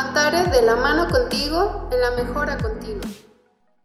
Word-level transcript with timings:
De 0.00 0.62
la 0.62 0.76
mano 0.76 1.08
contigo 1.10 1.90
en 1.92 2.00
la 2.00 2.22
mejora 2.22 2.56
continua. 2.56 3.04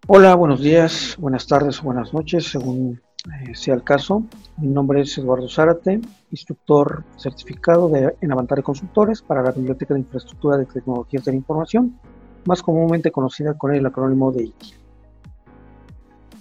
Hola, 0.08 0.34
buenos 0.36 0.62
días, 0.62 1.18
buenas 1.20 1.46
tardes 1.46 1.82
o 1.82 1.84
buenas 1.84 2.14
noches, 2.14 2.50
según 2.52 3.02
eh, 3.26 3.54
sea 3.54 3.74
el 3.74 3.84
caso. 3.84 4.24
Mi 4.56 4.70
nombre 4.70 5.02
es 5.02 5.18
Eduardo 5.18 5.50
Zárate, 5.50 6.00
instructor 6.32 7.04
certificado 7.18 7.90
de, 7.90 8.16
en 8.22 8.32
Avantare 8.32 8.64
Consultores 8.64 9.22
para 9.22 9.44
la 9.44 9.52
Biblioteca 9.52 9.94
de 9.94 10.00
Infraestructura 10.00 10.58
de 10.58 10.66
Tecnologías 10.66 11.26
de 11.26 11.34
la 11.34 11.38
Información, 11.38 12.00
más 12.46 12.64
comúnmente 12.64 13.12
conocida 13.12 13.58
con 13.58 13.76
el 13.76 13.86
acrónimo 13.86 14.32
de 14.32 14.44
ITIL. 14.46 14.74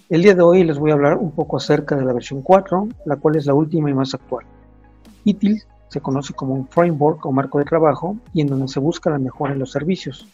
El 0.09 0.23
día 0.23 0.37
de 0.37 0.43
hoy 0.43 0.63
les 0.63 0.79
voy 0.79 0.93
a 0.93 0.95
hablar 0.95 1.17
un 1.17 1.33
poco 1.33 1.57
acerca 1.57 1.97
de 1.97 2.05
la 2.05 2.13
versión 2.13 2.43
4, 2.43 2.89
la 3.07 3.17
cual 3.17 3.35
es 3.35 3.47
la 3.47 3.55
última 3.55 3.91
y 3.91 3.95
más 3.95 4.15
actual. 4.15 4.47
ITIL 5.25 5.65
se 5.89 6.01
conoce 6.01 6.35
como 6.35 6.55
un 6.55 6.69
framework 6.69 7.25
o 7.27 7.33
marco 7.33 7.59
de 7.59 7.65
trabajo 7.65 8.17
y 8.33 8.41
en 8.41 8.49
donde 8.49 8.69
se 8.69 8.81
busca 8.81 9.11
la 9.11 9.19
mejora 9.19 9.53
en 9.53 9.61
los 9.61 9.73
servicios, 9.73 10.27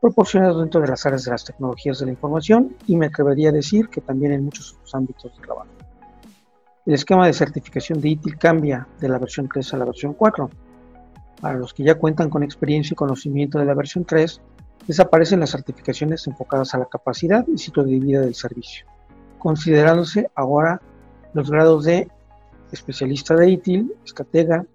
proporcionados 0.00 0.60
dentro 0.60 0.80
de 0.80 0.88
las 0.88 1.06
áreas 1.06 1.24
de 1.24 1.30
las 1.30 1.44
tecnologías 1.44 1.98
de 1.98 2.06
la 2.06 2.12
información 2.12 2.74
y 2.86 2.96
me 2.96 3.06
atrevería 3.06 3.50
a 3.50 3.52
decir 3.52 3.88
que 3.88 4.00
también 4.00 4.32
en 4.32 4.44
muchos 4.44 4.72
otros 4.72 4.94
ámbitos 4.94 5.36
de 5.36 5.42
trabajo. 5.42 5.68
El 6.84 6.94
esquema 6.94 7.26
de 7.26 7.32
certificación 7.32 8.00
de 8.00 8.08
ITIL 8.08 8.36
cambia 8.36 8.88
de 8.98 9.08
la 9.08 9.18
versión 9.18 9.48
3 9.48 9.74
a 9.74 9.76
la 9.76 9.84
versión 9.84 10.14
4. 10.14 10.50
Para 11.40 11.56
los 11.56 11.72
que 11.72 11.84
ya 11.84 11.94
cuentan 11.94 12.28
con 12.28 12.42
experiencia 12.42 12.94
y 12.94 12.96
conocimiento 12.96 13.60
de 13.60 13.64
la 13.64 13.74
versión 13.74 14.04
3, 14.04 14.40
desaparecen 14.88 15.38
las 15.38 15.50
certificaciones 15.50 16.26
enfocadas 16.26 16.74
a 16.74 16.78
la 16.78 16.86
capacidad 16.86 17.46
y 17.46 17.58
ciclo 17.58 17.84
de 17.84 18.00
vida 18.00 18.20
del 18.20 18.34
servicio, 18.34 18.86
considerándose 19.38 20.28
ahora 20.34 20.80
los 21.34 21.48
grados 21.48 21.84
de 21.84 22.08
especialista 22.72 23.36
de 23.36 23.50
ITIL, 23.50 23.94
estratega, 24.04 24.66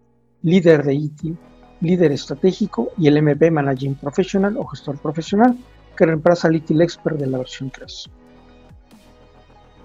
líder 0.47 0.81
de 0.85 0.93
ITIL, 0.93 1.37
líder 1.81 2.13
estratégico 2.13 2.91
y 2.97 3.07
el 3.07 3.17
MP 3.17 3.51
Managing 3.51 3.95
Professional 3.95 4.55
o 4.55 4.65
gestor 4.65 4.97
profesional 4.97 5.57
que 5.95 6.05
reemplaza 6.05 6.47
al 6.47 6.55
ITIL 6.55 6.81
Expert 6.81 7.19
de 7.19 7.27
la 7.27 7.39
versión 7.39 7.69
3. 7.69 8.09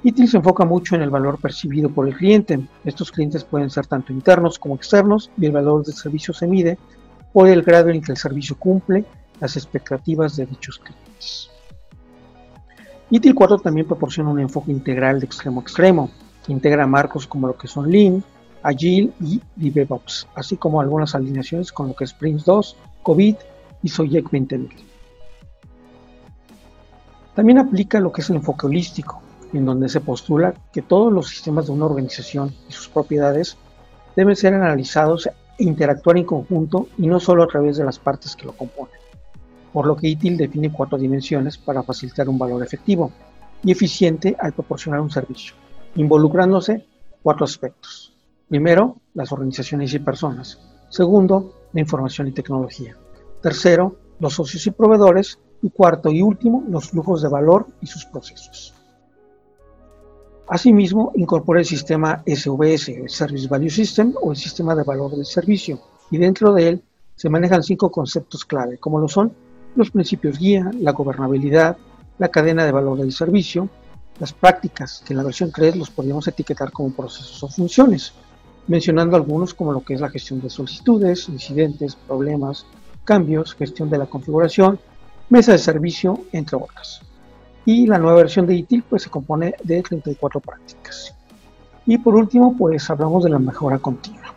ITIL 0.05 0.28
se 0.28 0.37
enfoca 0.37 0.64
mucho 0.64 0.95
en 0.95 1.03
el 1.03 1.11
valor 1.11 1.41
percibido 1.41 1.91
por 1.91 2.06
el 2.06 2.14
cliente. 2.14 2.61
Estos 2.84 3.11
clientes 3.11 3.42
pueden 3.42 3.70
ser 3.70 3.87
tanto 3.89 4.12
internos 4.12 4.56
como 4.56 4.77
externos 4.77 5.33
y 5.37 5.47
el 5.47 5.53
valor 5.53 5.84
del 5.84 5.95
servicio 5.95 6.33
se 6.33 6.47
mide 6.47 6.78
por 7.33 7.48
el 7.48 7.62
grado 7.62 7.89
en 7.91 8.00
que 8.00 8.12
el 8.12 8.19
servicio 8.19 8.56
cumple 8.56 9.05
las 9.41 9.56
expectativas 9.56 10.37
de 10.37 10.47
dichos 10.47 10.78
clientes. 10.78 11.50
ITIL 13.11 13.34
4 13.34 13.59
también 13.59 13.89
proporciona 13.89 14.31
un 14.31 14.39
enfoque 14.39 14.70
integral 14.70 15.19
de 15.19 15.27
extremo 15.27 15.59
a 15.59 15.62
extremo, 15.65 16.11
integra 16.47 16.87
marcos 16.87 17.27
como 17.27 17.48
lo 17.48 17.56
que 17.56 17.67
son 17.67 17.91
Lean, 17.91 18.22
Agile 18.63 19.11
y 19.21 19.71
DevOps, 19.71 20.29
así 20.35 20.57
como 20.57 20.81
algunas 20.81 21.15
alineaciones 21.15 21.73
con 21.73 21.89
lo 21.89 21.95
que 21.95 22.05
es 22.05 22.13
Prince 22.13 22.45
2, 22.47 22.77
COVID 23.03 23.37
y 23.83 23.89
Soyek 23.89 24.31
20000. 24.31 24.71
También 27.35 27.59
aplica 27.59 27.99
lo 27.99 28.13
que 28.13 28.21
es 28.21 28.31
el 28.31 28.37
enfoque 28.37 28.67
holístico, 28.67 29.23
en 29.53 29.65
donde 29.65 29.89
se 29.89 30.01
postula 30.01 30.55
que 30.73 30.83
todos 30.83 31.13
los 31.13 31.29
sistemas 31.29 31.67
de 31.67 31.73
una 31.73 31.87
organización 31.87 32.55
y 32.69 32.73
sus 32.73 32.89
propiedades 32.89 33.57
deben 34.15 34.37
ser 34.37 34.55
analizados 34.55 35.27
e 35.27 35.33
interactuar 35.65 36.19
en 36.19 36.25
conjunto 36.25 36.89
y 36.99 37.07
no 37.07 37.19
solo 37.21 37.43
a 37.43 37.49
través 37.49 37.77
de 37.77 37.85
las 37.85 37.99
partes 37.99 38.37
que 38.37 38.47
lo 38.47 38.53
componen, 38.53 38.95
por 39.73 39.87
lo 39.87 39.97
que 39.97 40.09
ITIL 40.09 40.37
define 40.37 40.71
cuatro 40.71 40.99
dimensiones 40.99 41.59
para 41.59 41.83
facilitar 41.83 42.29
un 42.29 42.39
valor 42.39 42.63
efectivo 42.63 43.11
y 43.65 43.73
eficiente 43.73 44.37
al 44.39 44.53
proporcionar 44.53 45.01
un 45.01 45.11
servicio, 45.11 45.55
involucrándose 45.97 46.87
cuatro 47.23 47.45
aspectos 47.45 48.12
Primero, 48.53 48.98
las 49.14 49.33
organizaciones 49.33 49.95
y 49.95 49.98
personas. 49.98 50.58
Segundo, 50.91 51.55
la 51.72 51.81
información 51.81 52.28
y 52.28 52.33
tecnología. 52.33 52.94
Tercero, 53.41 53.97
los 54.20 54.34
socios 54.34 54.67
y 54.67 54.72
proveedores. 54.72 55.39
Y 55.62 55.70
cuarto 55.70 56.11
y 56.11 56.20
último, 56.20 56.62
los 56.69 56.91
flujos 56.91 57.22
de 57.22 57.31
valor 57.31 57.67
y 57.81 57.86
sus 57.86 58.05
procesos. 58.05 58.75
Asimismo, 60.48 61.12
incorpora 61.15 61.60
el 61.60 61.65
sistema 61.65 62.22
SVS, 62.27 62.91
el 62.91 63.09
Service 63.09 63.49
Value 63.49 63.71
System 63.71 64.12
o 64.21 64.32
el 64.32 64.37
sistema 64.37 64.75
de 64.75 64.82
valor 64.82 65.12
del 65.12 65.25
servicio, 65.25 65.81
y 66.10 66.19
dentro 66.19 66.53
de 66.53 66.69
él 66.69 66.82
se 67.16 67.31
manejan 67.31 67.62
cinco 67.62 67.91
conceptos 67.91 68.44
clave, 68.44 68.77
como 68.77 68.98
lo 68.98 69.09
son 69.09 69.32
los 69.77 69.91
principios 69.91 70.38
guía, 70.38 70.71
la 70.78 70.93
gobernabilidad, 70.93 71.78
la 72.19 72.28
cadena 72.28 72.66
de 72.66 72.72
valor 72.72 72.98
del 72.98 73.12
servicio, 73.12 73.71
las 74.19 74.34
prácticas, 74.34 75.03
que 75.06 75.15
en 75.15 75.16
la 75.16 75.25
versión 75.25 75.50
3 75.50 75.75
los 75.75 75.88
podríamos 75.88 76.28
etiquetar 76.28 76.71
como 76.71 76.93
procesos 76.93 77.43
o 77.43 77.48
funciones, 77.48 78.12
mencionando 78.69 79.17
algunos 79.17 79.55
como 79.55 79.73
lo 79.73 79.83
que 79.83 79.95
es 79.95 80.00
la 80.00 80.11
gestión 80.11 80.41
de 80.41 80.50
solicitudes, 80.50 81.28
incidentes, 81.28 81.97
problemas, 81.97 82.67
cambios, 83.05 83.55
gestión 83.55 83.91
de 83.91 83.99
la 83.99 84.06
configuración, 84.06 84.78
mesa 85.28 85.53
de 85.53 85.59
servicio, 85.59 86.21
entre 86.33 86.56
otras. 86.56 87.01
Y 87.65 87.87
la 87.87 87.99
nueva 87.99 88.19
versión 88.19 88.47
de 88.47 88.55
ITIL 88.55 88.83
pues 88.83 89.03
se 89.03 89.11
compone 89.11 89.55
de 89.62 89.83
34 89.83 90.41
prácticas. 90.41 91.15
Y 91.87 91.99
por 91.99 92.15
último 92.15 92.56
pues 92.56 92.89
hablamos 92.91 93.25
de 93.25 93.31
la 93.31 93.39
mejora 93.39 93.78
continua. 93.78 94.34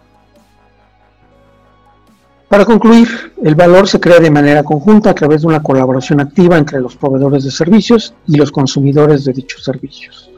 Para 2.47 2.63
concluir, 2.63 3.33
el 3.43 3.55
valor 3.55 3.87
se 3.87 3.99
crea 3.99 4.19
de 4.19 4.29
manera 4.31 4.63
conjunta 4.63 5.09
a 5.09 5.15
través 5.15 5.41
de 5.41 5.47
una 5.47 5.63
colaboración 5.63 6.21
activa 6.21 6.57
entre 6.57 6.79
los 6.79 6.95
proveedores 6.95 7.43
de 7.43 7.51
servicios 7.51 8.13
y 8.27 8.37
los 8.37 8.51
consumidores 8.51 9.25
de 9.25 9.33
dichos 9.33 9.63
servicios, 9.63 10.29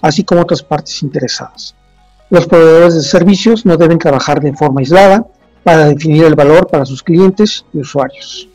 así 0.00 0.24
como 0.24 0.42
otras 0.42 0.62
partes 0.62 1.02
interesadas. 1.02 1.74
Los 2.34 2.48
proveedores 2.48 2.94
de 2.96 3.02
servicios 3.02 3.64
no 3.64 3.76
deben 3.76 3.96
trabajar 3.96 4.40
de 4.40 4.52
forma 4.54 4.80
aislada 4.80 5.24
para 5.62 5.84
definir 5.84 6.24
el 6.24 6.34
valor 6.34 6.66
para 6.66 6.84
sus 6.84 7.00
clientes 7.00 7.64
y 7.72 7.78
usuarios. 7.78 8.48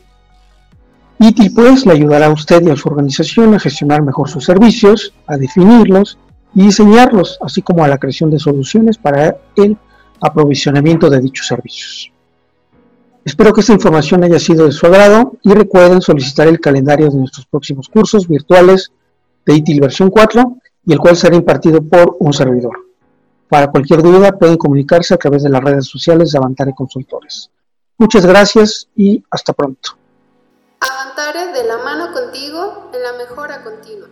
ITIL 1.18 1.54
pues 1.54 1.86
le 1.86 1.94
ayudará 1.94 2.26
a 2.26 2.30
usted 2.30 2.60
y 2.60 2.68
a 2.68 2.76
su 2.76 2.90
organización 2.90 3.54
a 3.54 3.58
gestionar 3.58 4.02
mejor 4.02 4.28
sus 4.28 4.44
servicios, 4.44 5.14
a 5.26 5.38
definirlos 5.38 6.18
y 6.54 6.64
diseñarlos, 6.64 7.38
así 7.40 7.62
como 7.62 7.82
a 7.82 7.88
la 7.88 7.96
creación 7.96 8.30
de 8.30 8.38
soluciones 8.38 8.98
para 8.98 9.38
el 9.56 9.78
aprovisionamiento 10.20 11.08
de 11.08 11.22
dichos 11.22 11.46
servicios. 11.46 12.12
Espero 13.24 13.54
que 13.54 13.62
esta 13.62 13.72
información 13.72 14.22
haya 14.24 14.38
sido 14.38 14.66
de 14.66 14.72
su 14.72 14.84
agrado 14.84 15.38
y 15.42 15.54
recuerden 15.54 16.02
solicitar 16.02 16.48
el 16.48 16.60
calendario 16.60 17.08
de 17.08 17.16
nuestros 17.16 17.46
próximos 17.46 17.88
cursos 17.88 18.28
virtuales 18.28 18.92
de 19.46 19.54
ITIL 19.54 19.80
versión 19.80 20.10
4 20.10 20.58
y 20.84 20.92
el 20.92 20.98
cual 20.98 21.16
será 21.16 21.34
impartido 21.34 21.80
por 21.80 22.18
un 22.20 22.34
servidor. 22.34 22.89
Para 23.50 23.68
cualquier 23.68 24.00
duda 24.00 24.38
pueden 24.38 24.56
comunicarse 24.56 25.12
a 25.12 25.16
través 25.16 25.42
de 25.42 25.50
las 25.50 25.60
redes 25.60 25.86
sociales 25.86 26.30
de 26.30 26.38
Avantare 26.38 26.72
Consultores. 26.72 27.50
Muchas 27.98 28.24
gracias 28.24 28.88
y 28.94 29.24
hasta 29.28 29.52
pronto. 29.52 29.98
Avantare 30.80 31.52
de 31.52 31.64
la 31.64 31.78
mano 31.78 32.12
contigo 32.12 32.90
en 32.94 33.02
la 33.02 33.12
mejora 33.14 33.64
continua. 33.64 34.08